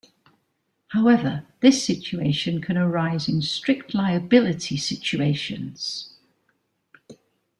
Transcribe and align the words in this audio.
However, 0.87 1.45
this 1.59 1.85
situation 1.85 2.59
can 2.59 2.75
arise 2.75 3.27
in 3.29 3.43
strict 3.43 3.93
liability 3.93 4.75
situations. 4.75 6.15